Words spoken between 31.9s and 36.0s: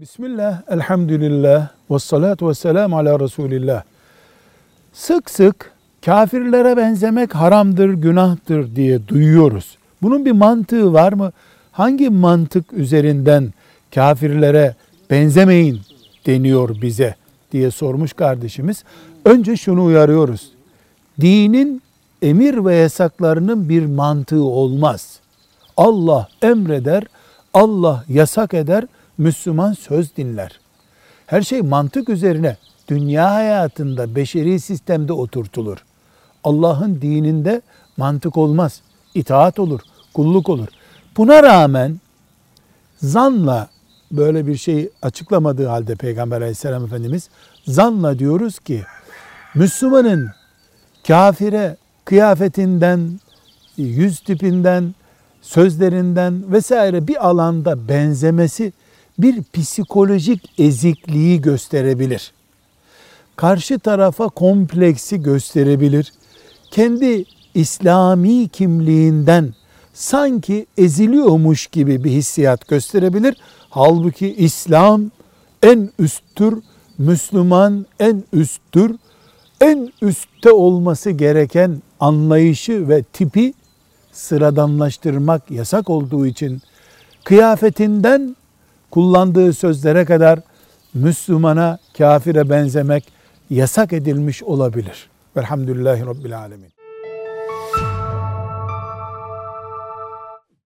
üzerine dünya hayatında, beşeri sistemde oturtulur.